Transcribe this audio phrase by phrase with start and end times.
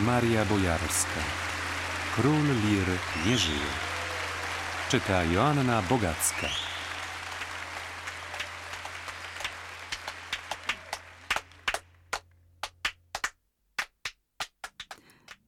[0.00, 1.20] Maria Bojarska.
[2.14, 2.86] Król Lir
[3.26, 3.70] nie żyje.
[4.90, 6.46] Czyta Joanna Bogacka.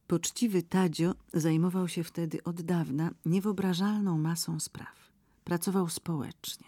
[0.07, 5.11] Poczciwy Tadzio zajmował się wtedy od dawna niewyobrażalną masą spraw.
[5.43, 6.67] Pracował społecznie.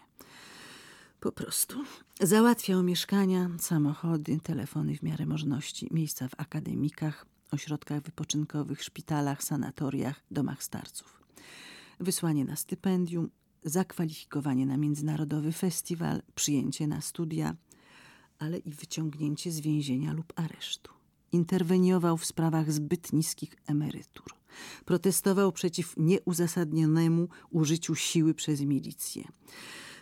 [1.19, 1.83] Po prostu
[2.21, 10.63] załatwiał mieszkania, samochody, telefony w miarę możliwości, miejsca w akademikach, ośrodkach wypoczynkowych, szpitalach, sanatoriach, domach
[10.63, 11.23] starców.
[11.99, 13.29] Wysłanie na stypendium,
[13.63, 17.55] zakwalifikowanie na międzynarodowy festiwal, przyjęcie na studia,
[18.39, 20.91] ale i wyciągnięcie z więzienia lub aresztu.
[21.31, 24.25] Interweniował w sprawach zbyt niskich emerytur.
[24.85, 29.23] Protestował przeciw nieuzasadnionemu użyciu siły przez milicję.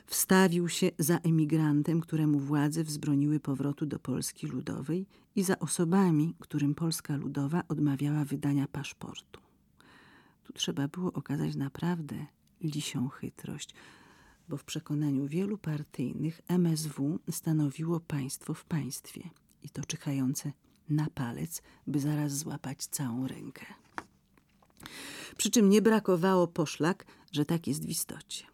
[0.05, 6.75] Wstawił się za emigrantem, któremu władze wzbroniły powrotu do Polski Ludowej i za osobami, którym
[6.75, 9.41] Polska Ludowa odmawiała wydania paszportu.
[10.43, 12.25] Tu trzeba było okazać naprawdę
[12.61, 13.73] lisią chytrość,
[14.49, 19.29] bo w przekonaniu wielu partyjnych MSW stanowiło państwo w państwie
[19.63, 20.51] i to czyhające
[20.89, 23.65] na palec, by zaraz złapać całą rękę.
[25.37, 28.45] Przy czym nie brakowało poszlak, że tak jest w istocie.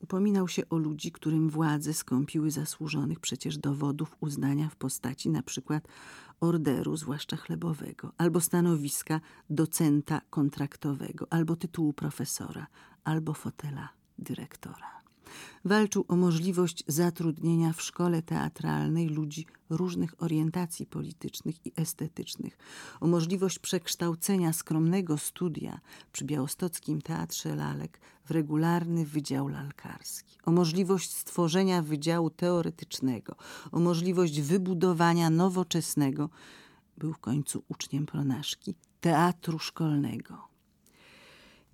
[0.00, 5.88] Upominał się o ludzi, którym władze skąpiły zasłużonych przecież dowodów uznania w postaci na przykład
[6.40, 12.66] orderu, zwłaszcza chlebowego, albo stanowiska docenta kontraktowego, albo tytułu profesora,
[13.04, 13.88] albo fotela
[14.18, 15.07] dyrektora.
[15.64, 22.58] Walczył o możliwość zatrudnienia w szkole teatralnej ludzi różnych orientacji politycznych i estetycznych,
[23.00, 25.80] o możliwość przekształcenia skromnego studia
[26.12, 33.36] przy Białostockim Teatrze Lalek w regularny wydział lalkarski, o możliwość stworzenia wydziału teoretycznego,
[33.72, 36.30] o możliwość wybudowania nowoczesnego,
[36.98, 40.48] był w końcu uczniem pronaszki, teatru szkolnego.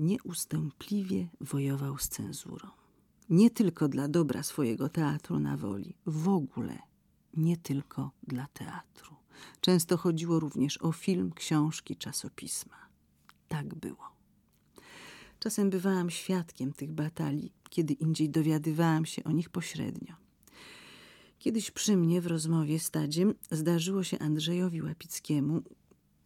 [0.00, 2.83] Nieustępliwie wojował z cenzurą
[3.28, 6.78] nie tylko dla dobra swojego teatru na woli, w ogóle
[7.36, 9.14] nie tylko dla teatru.
[9.60, 12.76] Często chodziło również o film, książki, czasopisma.
[13.48, 14.14] Tak było.
[15.38, 20.14] Czasem bywałam świadkiem tych batalii, kiedy indziej dowiadywałam się o nich pośrednio.
[21.38, 25.62] Kiedyś przy mnie w rozmowie z Tadziem zdarzyło się Andrzejowi Łapickiemu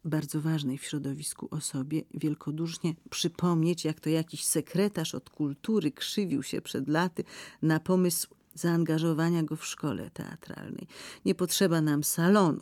[0.05, 6.61] bardzo ważnej w środowisku osobie, wielkodusznie przypomnieć, jak to jakiś sekretarz od kultury krzywił się
[6.61, 7.25] przed laty
[7.63, 10.87] na pomysł zaangażowania go w szkole teatralnej.
[11.25, 12.61] Nie potrzeba nam salonu.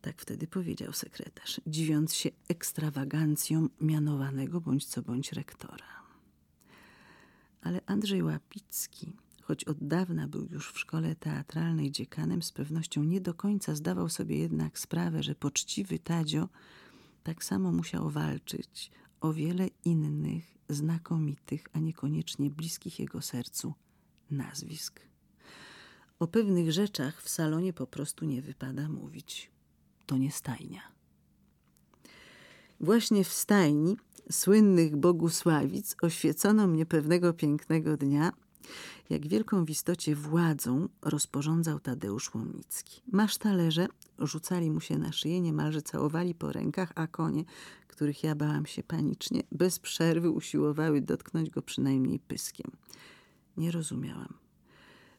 [0.00, 5.96] Tak wtedy powiedział sekretarz, dziwiąc się ekstrawagancją mianowanego bądź co bądź rektora.
[7.62, 9.12] Ale Andrzej Łapicki
[9.46, 14.08] choć od dawna był już w szkole teatralnej dziekanem, z pewnością nie do końca zdawał
[14.08, 16.48] sobie jednak sprawę, że poczciwy Tadzio
[17.22, 18.90] tak samo musiał walczyć
[19.20, 23.74] o wiele innych, znakomitych, a niekoniecznie bliskich jego sercu
[24.30, 25.00] nazwisk.
[26.18, 29.50] O pewnych rzeczach w salonie po prostu nie wypada mówić.
[30.06, 30.80] To nie stajnia.
[32.80, 33.96] Właśnie w stajni
[34.30, 38.32] słynnych Bogusławic oświecono mnie pewnego pięknego dnia
[39.10, 43.02] jak wielką w istocie władzą rozporządzał Tadeusz Łomnicki.
[43.12, 43.86] Masz talerze,
[44.18, 47.44] rzucali mu się na szyję, niemalże całowali po rękach, a konie,
[47.88, 52.70] których ja bałam się panicznie, bez przerwy usiłowały dotknąć go przynajmniej pyskiem.
[53.56, 54.34] Nie rozumiałam.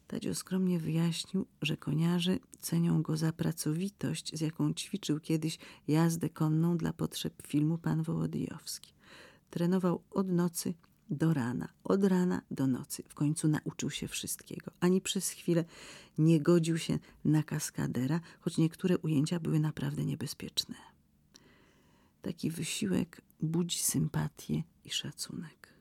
[0.08, 6.78] Tadzio skromnie wyjaśnił, że koniarze cenią go za pracowitość, z jaką ćwiczył kiedyś jazdę konną
[6.78, 8.94] dla potrzeb filmu Pan Wołodyjowski.
[9.50, 10.74] Trenował od nocy
[11.09, 13.03] do rana, od rana do nocy.
[13.07, 14.72] W końcu nauczył się wszystkiego.
[14.79, 15.66] Ani przez chwilę
[16.18, 20.75] nie godził się na kaskadera, choć niektóre ujęcia były naprawdę niebezpieczne.
[22.22, 25.73] Taki wysiłek budzi sympatię i szacunek.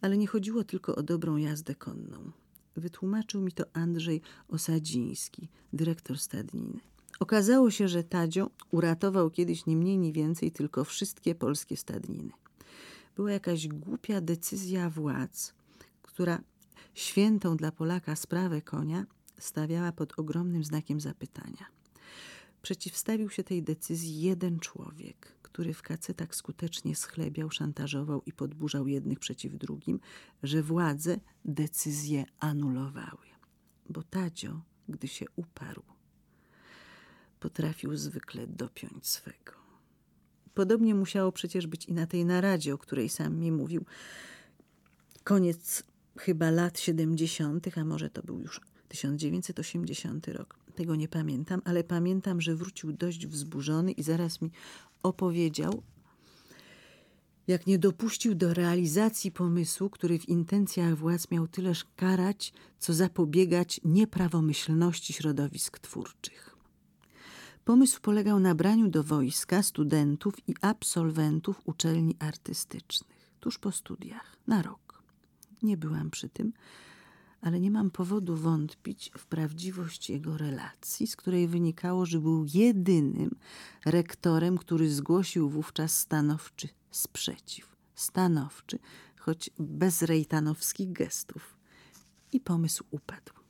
[0.00, 2.32] Ale nie chodziło tylko o dobrą jazdę konną.
[2.76, 6.80] Wytłumaczył mi to Andrzej Osadziński, dyrektor stadniny.
[7.20, 12.32] Okazało się, że Tadzio uratował kiedyś nie mniej, ni więcej tylko wszystkie polskie stadniny
[13.18, 15.54] była jakaś głupia decyzja władz,
[16.02, 16.40] która
[16.94, 19.06] świętą dla Polaka sprawę konia
[19.38, 21.66] stawiała pod ogromnym znakiem zapytania.
[22.62, 28.88] Przeciwstawił się tej decyzji jeden człowiek, który w kace tak skutecznie schlebiał, szantażował i podburzał
[28.88, 30.00] jednych przeciw drugim,
[30.42, 33.26] że władze decyzję anulowały.
[33.88, 35.82] Bo Tadzio, gdy się uparł,
[37.40, 39.57] potrafił zwykle dopiąć swego.
[40.58, 43.84] Podobnie musiało przecież być i na tej naradzie, o której sam mi mówił.
[45.24, 45.82] Koniec
[46.18, 50.58] chyba lat 70., a może to był już 1980 rok.
[50.74, 54.50] Tego nie pamiętam, ale pamiętam, że wrócił dość wzburzony i zaraz mi
[55.02, 55.82] opowiedział,
[57.46, 63.80] jak nie dopuścił do realizacji pomysłu, który w intencjach władz miał tyleż karać, co zapobiegać
[63.84, 66.57] nieprawomyślności środowisk twórczych.
[67.68, 74.62] Pomysł polegał na braniu do wojska studentów i absolwentów uczelni artystycznych, tuż po studiach, na
[74.62, 75.02] rok.
[75.62, 76.52] Nie byłam przy tym,
[77.40, 83.30] ale nie mam powodu wątpić w prawdziwość jego relacji, z której wynikało, że był jedynym
[83.84, 87.76] rektorem, który zgłosił wówczas stanowczy sprzeciw.
[87.94, 88.78] Stanowczy,
[89.16, 91.56] choć bez rejtanowskich gestów.
[92.32, 93.47] I pomysł upadł.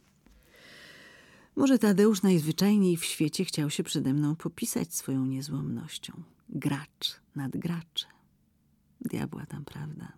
[1.58, 6.22] Może Tadeusz najzwyczajniej w świecie chciał się przede mną popisać swoją niezłomnością.
[6.49, 8.06] Gracz nad gracze.
[9.00, 10.12] Diabła tam prawda,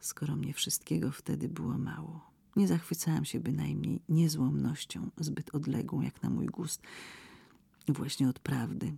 [0.00, 2.30] skoro mnie wszystkiego wtedy było mało.
[2.56, 6.82] Nie zachwycałam się bynajmniej niezłomnością, zbyt odległą jak na mój gust,
[7.88, 8.96] właśnie od prawdy.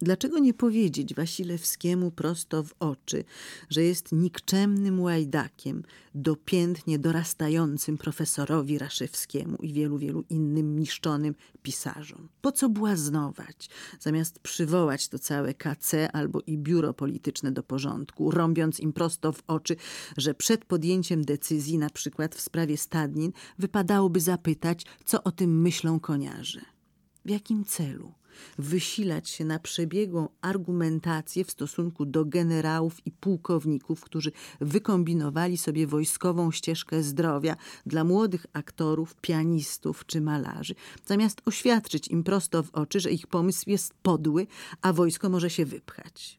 [0.00, 3.24] Dlaczego nie powiedzieć Wasilewskiemu prosto w oczy,
[3.70, 5.82] że jest nikczemnym łajdakiem,
[6.14, 12.28] dopiętnie dorastającym profesorowi Raszewskiemu i wielu, wielu innym niszczonym pisarzom?
[12.40, 18.80] Po co błaznować, zamiast przywołać to całe KC albo i biuro polityczne do porządku, rąbiąc
[18.80, 19.76] im prosto w oczy,
[20.16, 26.00] że przed podjęciem decyzji, na przykład w sprawie stadnin, wypadałoby zapytać, co o tym myślą
[26.00, 26.60] koniarze?
[27.24, 28.17] W jakim celu?
[28.58, 36.50] Wysilać się na przebiegłą argumentację w stosunku do generałów i pułkowników, którzy wykombinowali sobie wojskową
[36.50, 37.56] ścieżkę zdrowia
[37.86, 40.74] dla młodych aktorów, pianistów czy malarzy,
[41.06, 44.46] zamiast oświadczyć im prosto w oczy, że ich pomysł jest podły,
[44.82, 46.38] a wojsko może się wypchać.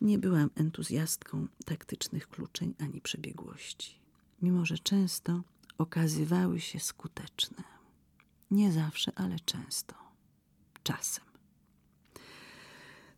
[0.00, 3.94] Nie byłam entuzjastką taktycznych kluczeń ani przebiegłości,
[4.42, 5.42] mimo że często
[5.78, 7.64] okazywały się skuteczne.
[8.50, 9.99] Nie zawsze, ale często
[10.82, 11.24] czasem.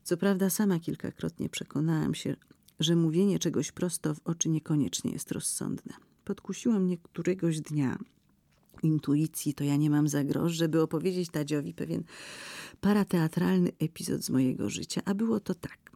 [0.04, 2.36] Co prawda, sama kilkakrotnie przekonałam się,
[2.80, 5.92] że mówienie czegoś prosto w oczy niekoniecznie jest rozsądne.
[6.24, 7.98] Podkusiło mnie któregoś dnia
[8.82, 12.04] intuicji, to ja nie mam za grosz, żeby opowiedzieć Tadziowi pewien
[12.80, 15.92] parateatralny epizod z mojego życia, a było to tak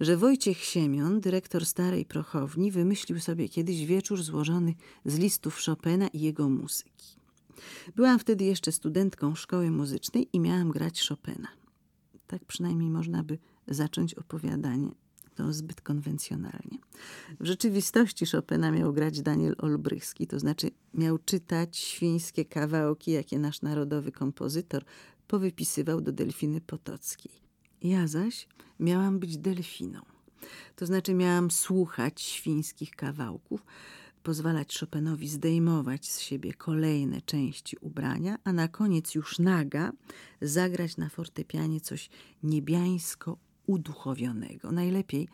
[0.00, 4.74] że Wojciech Siemion, dyrektor starej prochowni, wymyślił sobie kiedyś wieczór złożony
[5.04, 7.25] z listów Chopina i jego muzyki.
[7.96, 11.48] Byłam wtedy jeszcze studentką szkoły muzycznej i miałam grać Chopina.
[12.26, 13.38] Tak przynajmniej można by
[13.68, 14.90] zacząć opowiadanie.
[15.34, 16.78] To zbyt konwencjonalnie.
[17.40, 23.62] W rzeczywistości Chopina miał grać Daniel Olbrychski, to znaczy miał czytać świńskie kawałki, jakie nasz
[23.62, 24.84] narodowy kompozytor
[25.26, 27.32] powypisywał do Delfiny Potockiej.
[27.82, 28.48] Ja zaś
[28.80, 30.00] miałam być delfiną.
[30.76, 33.64] To znaczy miałam słuchać świńskich kawałków,
[34.26, 39.92] pozwalać Chopinowi zdejmować z siebie kolejne części ubrania, a na koniec już naga
[40.40, 42.10] zagrać na fortepianie coś
[42.42, 44.72] niebiańsko uduchowionego.
[44.72, 45.28] Najlepiej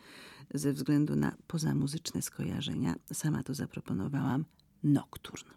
[0.53, 4.45] ze względu na pozamuzyczne skojarzenia, sama to zaproponowałam,
[4.83, 5.49] nokturn.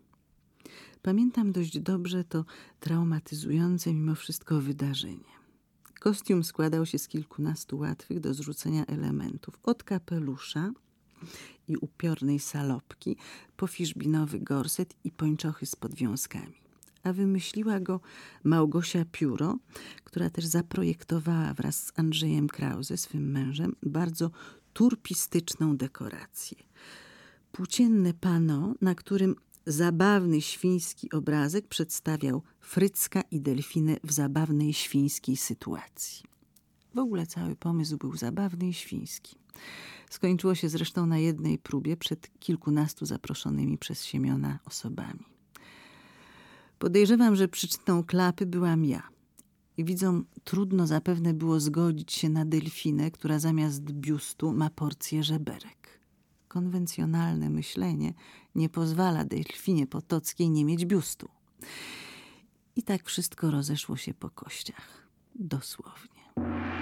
[1.03, 2.45] Pamiętam dość dobrze to
[2.81, 5.37] traumatyzujące mimo wszystko wydarzenie.
[6.01, 9.59] Kostium składał się z kilkunastu łatwych do zrzucenia elementów.
[9.63, 10.73] Od kapelusza
[11.69, 13.17] i upiornej salopki,
[13.57, 16.55] po fiszbinowy gorset i pończochy z podwiązkami.
[17.03, 18.01] A wymyśliła go
[18.45, 19.59] Małgosia Pióro,
[20.05, 24.31] która też zaprojektowała wraz z Andrzejem Krause, swym mężem, bardzo
[24.73, 26.57] turpistyczną dekorację.
[27.53, 29.35] Płócienne pano, na którym
[29.67, 36.23] zabawny świński obrazek przedstawiał Frycka i Delfinę w zabawnej świńskiej sytuacji.
[36.95, 39.37] W ogóle cały pomysł był zabawny i świński.
[40.11, 45.27] Skończyło się zresztą na jednej próbie przed kilkunastu zaproszonymi przez Siemiona osobami.
[46.79, 49.03] Podejrzewam, że przyczyną klapy byłam ja.
[49.77, 56.01] I widzą, trudno zapewne było zgodzić się na delfinę, która zamiast biustu ma porcję żeberek.
[56.49, 58.15] Konwencjonalne myślenie
[58.55, 61.29] nie pozwala delfinie potockiej nie mieć biustu.
[62.77, 65.09] I tak wszystko rozeszło się po kościach.
[65.35, 66.76] Dosłownie.